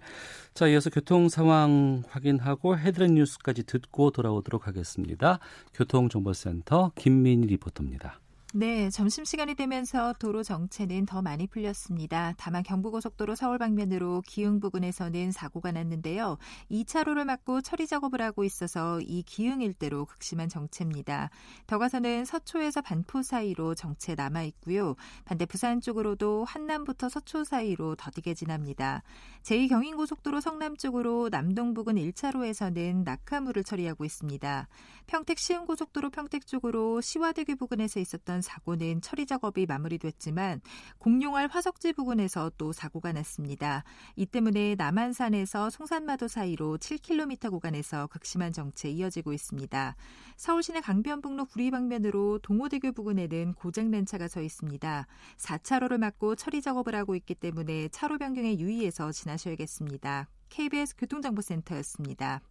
[0.54, 5.40] 자, 이어서 교통 상황 확인하고 헤드렛 뉴스까지 듣고 돌아오도록 하겠습니다.
[5.74, 8.21] 교통정보센터 김민희 리포터입니다.
[8.54, 12.34] 네, 점심시간이 되면서 도로 정체는 더 많이 풀렸습니다.
[12.38, 16.38] 다만 경부고속도로 서울 방면으로 기흥 부근에서는 사고가 났는데요.
[16.70, 21.30] 2차로를 막고 처리 작업을 하고 있어서 이 기흥 일대로 극심한 정체입니다.
[21.66, 24.96] 더 가서는 서초에서 반포 사이로 정체 남아 있고요.
[25.24, 29.02] 반대 부산 쪽으로도 한남부터 서초 사이로 더디게 지납니다.
[29.44, 34.68] 제2경인고속도로 성남 쪽으로 남동 부근 1차로에서는 낙하물을 처리하고 있습니다.
[35.08, 40.62] 평택 시흥고속도로 평택 쪽으로 시와대교 부근에서 있었던 사고는 처리 작업이 마무리됐지만
[40.98, 43.84] 공룡알 화석지 부근에서 또 사고가 났습니다.
[44.16, 49.96] 이 때문에 남한산에서 송산마도 사이로 7km 구간에서 극심한 정체 이어지고 있습니다.
[50.38, 55.08] 서울시내 강변북로 구리 방면으로 동호대교 부근에는 고장난 차가 서 있습니다.
[55.38, 60.28] 4차로를 막고 처리 작업을 하고 있기 때문에 차로 변경에 유의해서 지나셔야겠습니다.
[60.50, 62.42] KBS 교통정보센터였습니다.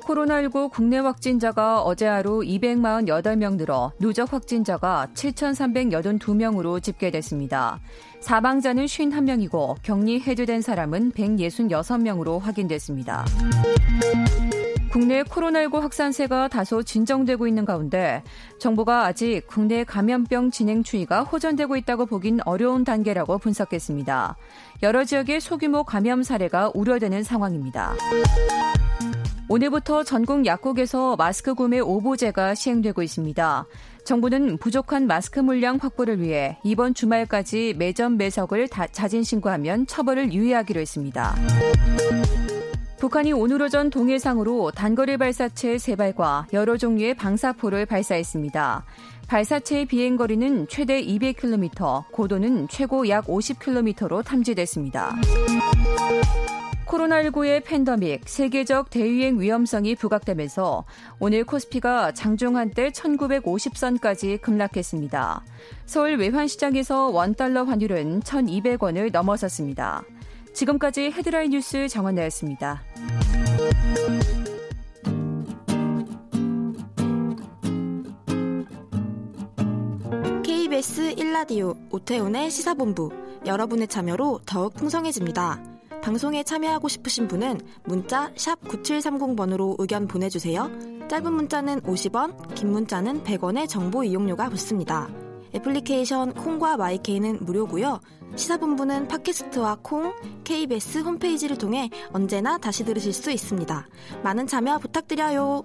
[0.00, 7.80] 코로나19 국내 확진자가 어제 하루 248명 늘어 누적 확진자가 7,382명으로 집계됐습니다.
[8.20, 13.24] 사망자는 51명이고 격리 해제된 사람은 166명으로 확인됐습니다.
[14.90, 18.24] 국내 코로나19 확산세가 다소 진정되고 있는 가운데
[18.58, 24.36] 정부가 아직 국내 감염병 진행 추이가 호전되고 있다고 보긴 어려운 단계라고 분석했습니다.
[24.82, 27.94] 여러 지역의 소규모 감염 사례가 우려되는 상황입니다.
[29.52, 33.66] 오늘부터 전국 약국에서 마스크 구매 오보제가 시행되고 있습니다.
[34.04, 41.34] 정부는 부족한 마스크 물량 확보를 위해 이번 주말까지 매점 매석을 자진 신고하면 처벌을 유예하기로 했습니다.
[43.00, 48.84] 북한이 오늘 오전 동해상으로 단거리 발사체 3발과 여러 종류의 방사포를 발사했습니다.
[49.26, 55.16] 발사체의 비행거리는 최대 200km, 고도는 최고 약 50km로 탐지됐습니다.
[56.90, 60.84] 코로나19의 팬더믹, 세계적 대유행 위험성이 부각되면서
[61.20, 65.44] 오늘 코스피가 장중 한때 1950선까지 급락했습니다.
[65.86, 70.02] 서울 외환시장에서 원달러 환율은 1200원을 넘어섰습니다.
[70.52, 72.82] 지금까지 헤드라인 뉴스 정원나였습니다.
[80.42, 83.10] KBS 1라디오 오태훈의 시사본부
[83.46, 85.69] 여러분의 참여로 더욱 풍성해집니다.
[86.02, 90.70] 방송에 참여하고 싶으신 분은 문자 9730번으로 의견 보내주세요.
[91.08, 95.08] 짧은 문자는 50원, 긴 문자는 100원의 정보 이용료가 붙습니다.
[95.54, 98.00] 애플리케이션 콩과 마이케이는 무료고요.
[98.36, 103.86] 시사본부는 팟캐스트와 콩, KBS 홈페이지를 통해 언제나 다시 들으실 수 있습니다.
[104.22, 105.64] 많은 참여 부탁드려요.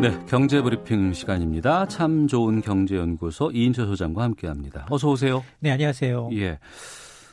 [0.00, 1.86] 네, 경제 브리핑 시간입니다.
[1.86, 4.86] 참 좋은 경제연구소 이인철 소장과 함께합니다.
[4.88, 5.44] 어서 오세요.
[5.58, 6.30] 네, 안녕하세요.
[6.32, 6.58] 예.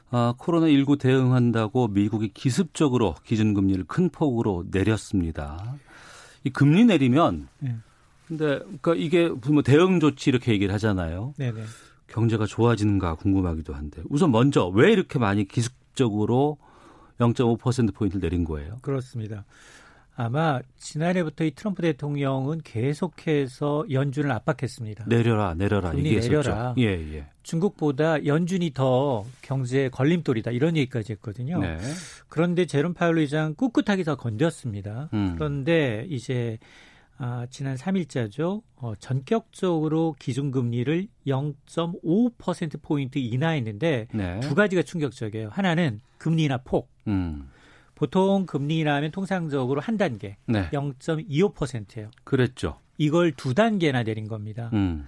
[0.09, 5.75] 아, 코로나19 대응한다고 미국이 기습적으로 기준금리를 큰 폭으로 내렸습니다.
[6.43, 7.75] 이 금리 내리면 네.
[8.27, 11.33] 근데 그러니까 이게 뭐 대응 조치 이렇게 얘기를 하잖아요.
[11.37, 11.63] 네네.
[12.07, 16.57] 경제가 좋아지는가 궁금하기도 한데 우선 먼저 왜 이렇게 많이 기습적으로
[17.19, 18.77] 0.5% 포인트를 내린 거예요?
[18.81, 19.45] 그렇습니다.
[20.19, 25.05] 아마 지난해부터 이 트럼프 대통령은 계속해서 연준을 압박했습니다.
[25.07, 25.93] 내려라, 내려라.
[25.93, 26.73] 내려라.
[26.79, 27.27] 예, 예.
[27.43, 31.59] 중국보다 연준이 더 경제 걸림돌이다 이런 얘기까지 했거든요.
[31.59, 31.77] 네.
[32.29, 35.09] 그런데 제롬 파월 의장 꿋꿋하게 더 건졌습니다.
[35.13, 35.35] 음.
[35.35, 36.57] 그런데 이제
[37.19, 38.63] 아, 지난 3일자죠.
[38.77, 44.39] 어, 전격적으로 기준금리를 0.5% 포인트 인하했는데 네.
[44.39, 45.49] 두 가지가 충격적이에요.
[45.51, 46.89] 하나는 금리 인하 폭.
[47.07, 47.49] 음.
[47.97, 50.69] 보통 금리 인하하면 통상적으로 한 단계 네.
[50.69, 52.11] 0.25%예요.
[52.23, 52.79] 그랬죠.
[52.99, 54.69] 이걸 두 단계나 내린 겁니다.
[54.73, 55.07] 음.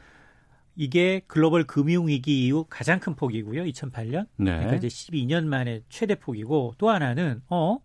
[0.76, 3.64] 이게 글로벌 금융 위기 이후 가장 큰 폭이고요.
[3.66, 4.26] 2008년.
[4.38, 4.52] 네.
[4.54, 7.78] 그러니까 이제 12년 만에 최대 폭이고 또 하나는 어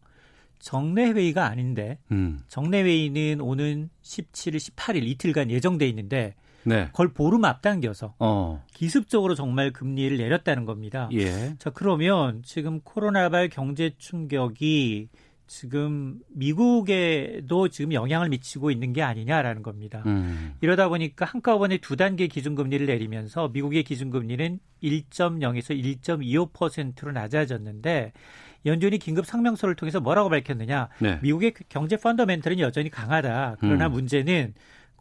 [0.58, 2.40] 정례 회의가 아닌데 음.
[2.48, 6.86] 정례 회의는 오는 17일, 18일 이틀간 예정돼 있는데 네.
[6.86, 8.64] 그걸 보름 앞당겨서 어.
[8.72, 11.08] 기습적으로 정말 금리를 내렸다는 겁니다.
[11.12, 11.54] 예.
[11.58, 15.08] 자 그러면 지금 코로나발 경제 충격이
[15.46, 20.02] 지금 미국에도 지금 영향을 미치고 있는 게 아니냐라는 겁니다.
[20.06, 20.54] 음.
[20.60, 28.12] 이러다 보니까 한꺼번에 두 단계 기준금리를 내리면서 미국의 기준금리는 1.0에서 1.25%로 낮아졌는데
[28.66, 30.88] 연준이 긴급 상명서를 통해서 뭐라고 밝혔느냐?
[30.98, 31.18] 네.
[31.22, 33.56] 미국의 경제 펀더멘털은 여전히 강하다.
[33.60, 33.92] 그러나 음.
[33.92, 34.54] 문제는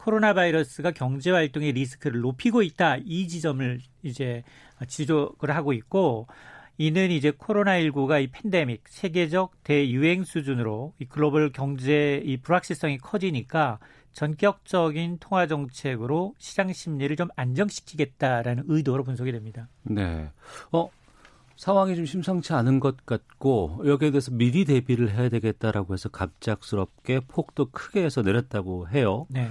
[0.03, 2.97] 코로나 바이러스가 경제 활동의 리스크를 높이고 있다.
[3.05, 4.43] 이 지점을 이제
[4.85, 6.27] 지적을 하고 있고
[6.77, 13.79] 이는 이제 코로나19가 이 팬데믹 세계적 대유행 수준으로 이 글로벌 경제 이 불확실성이 커지니까
[14.11, 19.69] 전격적인 통화 정책으로 시장 심리를 좀 안정시키겠다라는 의도로 분석이 됩니다.
[19.83, 20.29] 네.
[20.73, 20.89] 어,
[21.55, 27.71] 상황이 좀 심상치 않은 것 같고 여기에 대해서 미리 대비를 해야 되겠다라고 해서 갑작스럽게 폭도
[27.71, 29.27] 크게 해서 내렸다고 해요.
[29.29, 29.47] 네.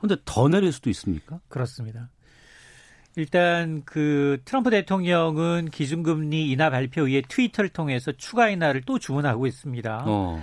[0.00, 1.40] 근데 더 내릴 수도 있습니까?
[1.48, 2.08] 그렇습니다.
[3.16, 10.04] 일단 그 트럼프 대통령은 기준금리 인하 발표 후에 트위터를 통해서 추가 인하를 또 주문하고 있습니다.
[10.06, 10.40] 어.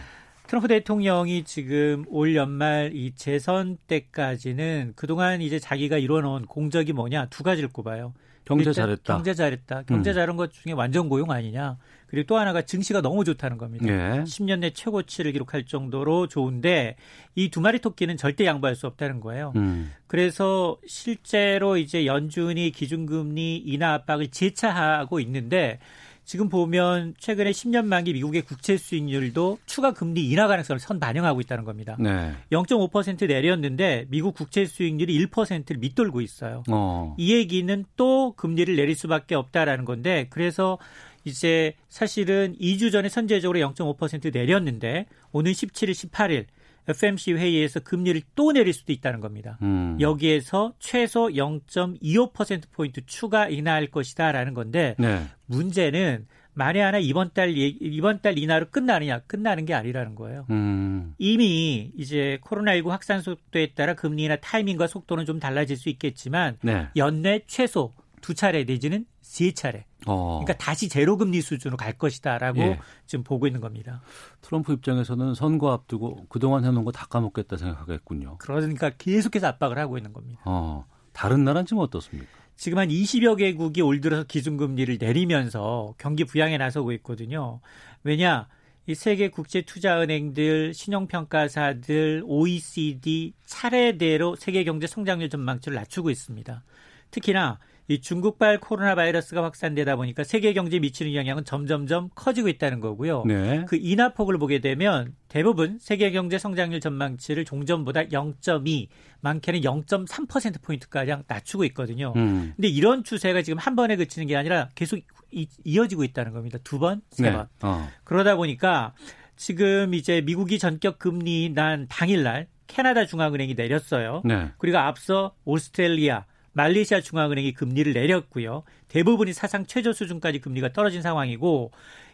[0.47, 7.43] 트럼프 대통령이 지금 올 연말 이 재선 때까지는 그동안 이제 자기가 이뤄놓은 공적이 뭐냐 두
[7.43, 8.13] 가지를 꼽아요.
[8.43, 9.15] 경제 잘했다.
[9.15, 9.83] 경제 잘했다.
[9.83, 10.13] 경제 음.
[10.13, 11.77] 잘한 것 중에 완전 고용 아니냐.
[12.15, 13.85] 그리고 또 하나가 증시가 너무 좋다는 겁니다.
[13.87, 14.23] 예.
[14.23, 16.95] 10년 내 최고치를 기록할 정도로 좋은데
[17.35, 19.53] 이 두 마리 토끼는 절대 양보할 수 없다는 거예요.
[19.55, 19.91] 음.
[20.07, 25.79] 그래서 실제로 이제 연준이 기준금리 인하 압박을 재차하고 있는데
[26.25, 31.63] 지금 보면 최근에 10년 만기 미국의 국채 수익률도 추가 금리 인하 가능성을 선 반영하고 있다는
[31.65, 31.95] 겁니다.
[31.99, 32.33] 네.
[32.51, 36.63] 0.5% 내렸는데 미국 국채 수익률이 1%를 밑돌고 있어요.
[36.69, 37.15] 어.
[37.17, 40.79] 이 얘기는 또 금리를 내릴 수밖에 없다라는 건데 그래서
[41.25, 46.45] 이제 사실은 2주 전에 선제적으로 0.5% 내렸는데 오늘 17일, 18일
[46.87, 49.57] FMC 회의에서 금리를 또 내릴 수도 있다는 겁니다.
[49.63, 49.97] 음.
[49.99, 55.23] 여기에서 최소 0.25%포인트 추가 인하할 것이다라는 건데 네.
[55.47, 60.45] 문제는 만에 하나 이번 달 이번 달 인하로 끝나느냐 끝나는 게 아니라는 거예요.
[60.51, 61.13] 음.
[61.17, 66.87] 이미 이제 코로나19 확산 속도에 따라 금리 인하 타이밍과 속도는 좀 달라질 수 있겠지만 네.
[66.95, 67.93] 연내 최소
[68.25, 69.85] 두 차례 내지는 세 차례.
[70.07, 70.39] 어.
[70.43, 72.79] 그러니까 다시 제로 금리 수준으로 갈 것이다라고 예.
[73.05, 74.01] 지금 보고 있는 겁니다.
[74.41, 78.37] 트럼프 입장에서는 선거 앞두고 그동안 해놓은 거 다 까먹겠다 생각하겠군요.
[78.39, 80.41] 그러니까 계속해서 압박을 하고 있는 겁니다.
[80.45, 80.85] 어.
[81.13, 82.27] 다른 나라는 지금 어떻습니까?
[82.55, 87.59] 지금 한 20여 개국이 올 들어서 기준금리를 내리면서 경기 부양에 나서고 있거든요.
[88.03, 88.47] 왜냐?
[88.87, 96.63] 이 세계 국제 투자 은행들, 신용 평가사들, OECD 차례대로 세계 경제 성장률 전망치를 낮추고 있습니다.
[97.11, 103.23] 특히나 이 중국발 코로나 바이러스가 확산되다 보니까 세계 경제에 미치는 영향은 점점점 커지고 있다는 거고요.
[103.27, 103.63] 네.
[103.67, 108.87] 그 인하폭을 보게 되면 대부분 세계 경제 성장률 전망치를 종전보다 0.2,
[109.21, 112.13] 많게는 0.3% 포인트까지 낮추고 있거든요.
[112.15, 112.53] 음.
[112.55, 114.99] 근데 이런 추세가 지금 한 번에 그치는 게 아니라 계속
[115.31, 116.57] 이, 어지고 있다는 겁니다.
[116.63, 117.33] 두 번, 세 네.
[117.33, 117.47] 번.
[117.61, 117.87] 어.
[118.03, 118.93] 그러다 보니까
[119.35, 124.21] 지금 이제 미국이 전격 금리 난 당일날 캐나다 중앙은행이 내렸어요.
[124.25, 124.51] 네.
[124.57, 128.63] 그리고 앞서 오스트레일리아, 말레이시아 중앙은행이 금리를 내렸고요.
[128.87, 131.71] 대부분이 사상 최저 수준까지 금리가 떨어진 상황이고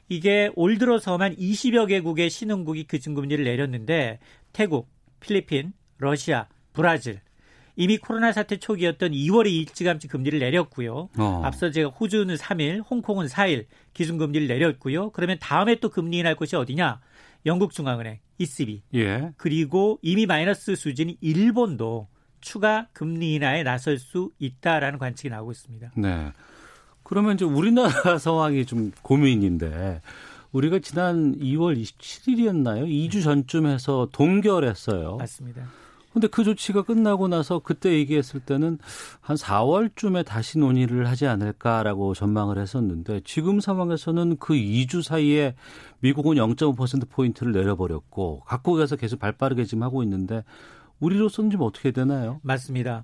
[0.09, 4.19] 이게 올 들어서만 20여 개국의 신흥국이 그중금리를 내렸는데
[4.51, 7.21] 태국, 필리핀, 러시아, 브라질
[7.75, 11.09] 이미 코로나 사태 초기였던 2월에 일찌감치 금리를 내렸고요.
[11.17, 11.41] 어.
[11.45, 15.11] 앞서 제가 호주는 3일, 홍콩은 4일 기준금리를 내렸고요.
[15.11, 16.99] 그러면 다음에 또 금리 인할 곳이 어디냐?
[17.45, 18.81] 영국 중앙은행, ECB.
[18.95, 19.31] 예.
[19.37, 22.07] 그리고 이미 마이너스 수준인 일본도
[22.41, 25.91] 추가 금리 인하에 나설 수 있다라는 관측이 나오고 있습니다.
[25.95, 26.33] 네.
[27.03, 30.01] 그러면 이제 우리나라 상황이 좀 고민인데
[30.51, 32.85] 우리가 지난 2월 27일이었나요?
[32.85, 35.17] 2주 전쯤 해서 동결했어요.
[35.17, 35.63] 맞습니다.
[36.13, 38.79] 근데 그 조치가 끝나고 나서 그때 얘기했을 때는
[39.21, 45.55] 한 4월쯤에 다시 논의를 하지 않을까라고 전망을 했었는데 지금 상황에서는 그 2주 사이에
[45.99, 50.43] 미국은 0.5%포인트를 내려버렸고 각국에서 계속 발 빠르게 지금 하고 있는데
[51.01, 52.39] 우리로서는 좀 어떻게 되나요?
[52.43, 53.03] 맞습니다.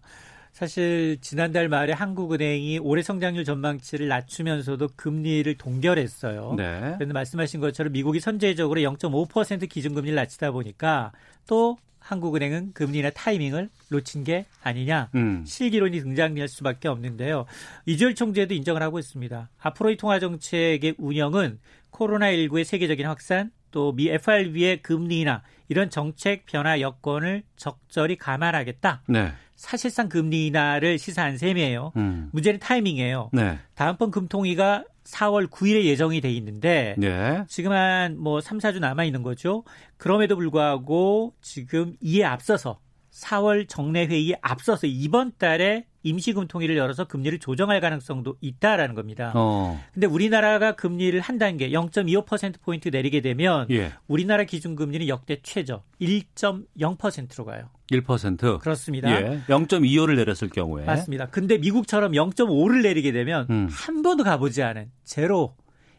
[0.53, 6.55] 사실 지난달 말에 한국은행이 올해 성장률 전망치를 낮추면서도 금리를 동결했어요.
[6.57, 6.93] 네.
[6.95, 11.11] 그런데 말씀하신 것처럼 미국이 선제적으로 0.5% 기준금리를 낮추다 보니까
[11.45, 15.43] 또 한국은행은 금리나 타이밍을 놓친 게 아니냐 음.
[15.45, 17.45] 실기론이 등장할 수밖에 없는데요.
[17.85, 19.49] 이주열 총재도 인정을 하고 있습니다.
[19.59, 21.59] 앞으로의 통화 정책의 운영은
[21.91, 29.03] 코로나19의 세계적인 확산 또 미 FRB의 금리나 이런 정책 변화 여건을 적절히 감안하겠다.
[29.07, 29.31] 네.
[29.55, 31.91] 사실상 금리 인하를 시사한 셈이에요.
[31.97, 32.29] 음.
[32.31, 33.31] 문제는 타이밍이에요.
[33.33, 33.57] 네.
[33.75, 37.43] 다음번 금통위가 4월 9일에 예정이 돼 있는데 네.
[37.47, 39.63] 지금 한 뭐 3, 4주 남아 있는 거죠.
[39.97, 42.79] 그럼에도 불구하고 지금 이에 앞서서
[43.13, 49.31] 4월 정례 회의에 앞서서 이번 달에 임시금 통위를 열어서 금리를 조정할 가능성도 있다라는 겁니다.
[49.35, 49.79] 어.
[49.93, 53.91] 근데 우리나라가 금리를 한 단계 0.25% 포인트 내리게 되면 예.
[54.07, 57.69] 우리나라 기준 금리는 역대 최저 1.0%로 가요.
[57.91, 58.59] 1%?
[58.59, 59.11] 그렇습니다.
[59.11, 59.41] 예.
[59.47, 60.85] 0.25를 내렸을 경우에.
[60.85, 61.27] 맞습니다.
[61.27, 63.67] 근데 미국처럼 0.5를 내리게 되면 음.
[63.69, 65.55] 한 번도 가보지 않은 제로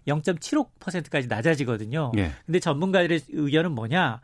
[0.06, 2.12] 0.75%까지 낮아지거든요.
[2.16, 2.32] 예.
[2.46, 4.20] 근데 전문가들의 의견은 뭐냐?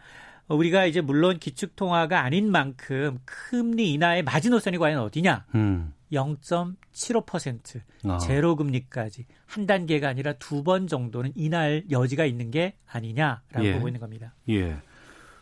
[0.49, 5.47] 우리가 이제 물론 기축통화가 아닌 만큼 금리 인하의 마지노선이 과연 어디냐?
[5.55, 5.93] 음.
[6.13, 8.19] 0.75% 아.
[8.19, 13.75] 제로 금리까지 한 단계가 아니라 두 번 정도는 인할 여지가 있는 게 아니냐라고 예.
[13.75, 14.35] 보고 있는 겁니다.
[14.49, 14.77] 예.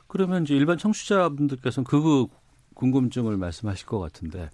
[0.07, 2.27] 그러면 이제 일반 청취자분들께서는 그
[2.75, 4.51] 궁금증을 말씀하실 것 같은데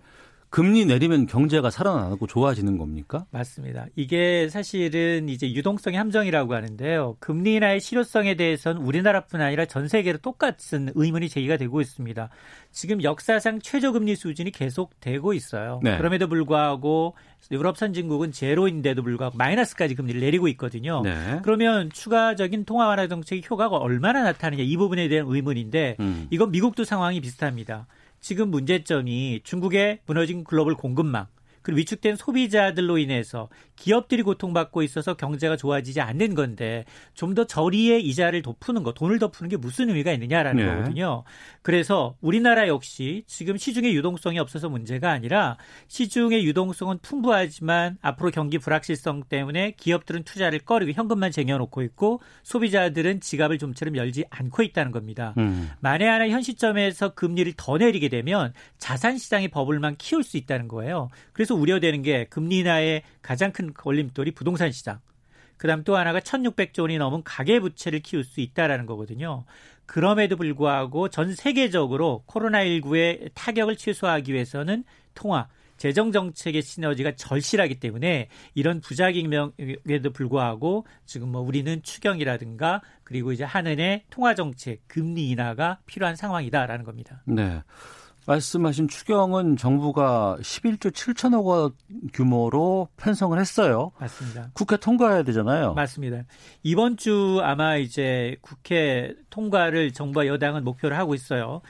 [0.50, 3.26] 금리 내리면 경제가 살아나고 좋아지는 겁니까?
[3.30, 3.86] 맞습니다.
[3.96, 7.16] 이게 사실은 이제 유동성의 함정이라고 하는데요.
[7.20, 12.30] 금리 인하의 실효성에 대해서는 우리나라뿐 아니라 전 세계로 똑같은 의문이 제기가 되고 있습니다.
[12.72, 15.80] 지금 역사상 최저금리 수준이 계속되고 있어요.
[15.82, 15.98] 네.
[15.98, 17.14] 그럼에도 불구하고
[17.50, 21.02] 유럽 선진국은 제로인데도 불구하고 마이너스까지 금리를 내리고 있거든요.
[21.02, 21.40] 네.
[21.42, 26.26] 그러면 추가적인 통화 완화 정책의 효과가 얼마나 나타나느냐 이 부분에 대한 의문인데 음.
[26.30, 27.86] 이건 미국도 상황이 비슷합니다.
[28.20, 31.26] 지금 문제점이 중국의 무너진 글로벌 공급망
[31.68, 38.40] 그리고 위축된 소비자들로 인해서 기업들이 고통받고 있어서 경제가 좋아지지 않는 건데 좀 더 저리의 이자를
[38.40, 40.68] 더 푸는 거, 돈을 더 푸는 게 무슨 의미가 있느냐라는 네.
[40.68, 41.24] 거거든요.
[41.62, 49.24] 그래서 우리나라 역시 지금 시중의 유동성이 없어서 문제가 아니라 시중의 유동성은 풍부하지만 앞으로 경기 불확실성
[49.28, 55.34] 때문에 기업들은 투자를 꺼리고 현금만 쟁여놓고 있고 소비자들은 지갑을 좀처럼 열지 않고 있다는 겁니다.
[55.36, 55.70] 음.
[55.80, 61.10] 만에 하나 현 시점에서 금리를 더 내리게 되면 자산 시장의 버블만 키울 수 있다는 거예요.
[61.34, 65.00] 그래서 우려되는 게 금리 인하의 가장 큰 걸림돌이 부동산 시장.
[65.56, 69.44] 그다음 또 하나가 1,600조 원이 넘은 가계 부채를 키울 수 있다라는 거거든요.
[69.86, 78.80] 그럼에도 불구하고 전 세계적으로 코로나19의 타격을 최소화하기 위해서는 통화, 재정 정책의 시너지가 절실하기 때문에 이런
[78.80, 86.84] 부작용에도 불구하고 지금 뭐 우리는 추경이라든가 그리고 이제 한은의 통화 정책, 금리 인하가 필요한 상황이다라는
[86.84, 87.22] 겁니다.
[87.26, 87.62] 네.
[88.28, 91.70] 말씀하신 추경은 정부가 11조 7천억 원
[92.12, 93.90] 규모로 편성을 했어요.
[93.98, 94.50] 맞습니다.
[94.52, 95.72] 국회 통과해야 되잖아요.
[95.72, 96.24] 맞습니다.
[96.62, 101.62] 이번 주 아마 이제 국회 통과를 정부와 여당은 목표를 하고 있어요.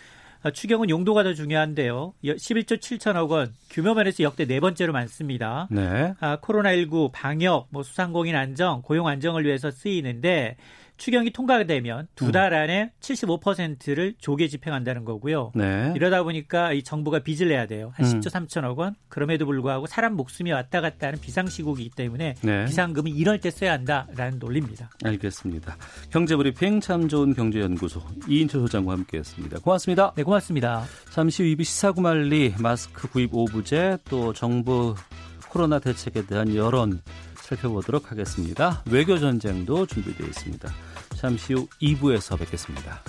[0.42, 2.14] 아, 추경은 용도가 더 중요한데요.
[2.24, 5.68] 11조 7천억 원 규모 면에서 역대 네 번째로 많습니다.
[5.70, 6.14] 네.
[6.18, 10.56] 아, 코로나19 방역, 뭐 수상공인 안정, 고용 안정을 위해서 쓰이는데
[10.98, 12.58] 추경이 통과되면 두달 음.
[12.58, 15.52] 안에 75%를 조계 집행한다는 거고요.
[15.54, 15.92] 네.
[15.96, 17.92] 이러다 보니까 이 정부가 빚을 내야 돼요.
[17.94, 18.46] 한 10조 음.
[18.46, 18.94] 3천억 원.
[19.08, 22.64] 그럼에도 불구하고 사람 목숨이 왔다 갔다 하는 비상시국이기 때문에 네.
[22.66, 24.90] 비상금이 이럴 때 써야 한다라는 논리입니다.
[25.04, 25.76] 알겠습니다.
[26.10, 29.60] 경제브리핑 참 좋은 경제연구소 이인철 소장과 함께했습니다.
[29.60, 30.12] 고맙습니다.
[30.16, 30.84] 네, 고맙습니다.
[31.10, 34.94] 잠시 후 이비 시사구말리 마스크 구입 오부제 또 정부
[35.48, 37.00] 코로나 대책에 대한 여론
[37.36, 38.82] 살펴보도록 하겠습니다.
[38.90, 40.70] 외교 전쟁도 준비되어 있습니다.
[41.18, 43.02] 잠시 후 2부에서 뵙겠습니다.